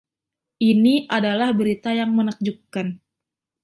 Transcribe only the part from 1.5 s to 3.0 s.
berita yang menakjubkan.